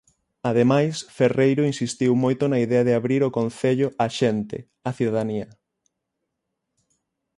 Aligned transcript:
Ademais, 0.49 0.95
Ferreiro 1.17 1.63
insistiu 1.71 2.11
moito 2.23 2.43
na 2.47 2.61
idea 2.65 2.83
de 2.87 2.93
abrir 2.99 3.21
o 3.23 3.33
Concello 3.39 3.87
"á 4.03 4.05
xente", 4.19 4.57
á 4.87 4.89
cidadanía. 4.97 5.47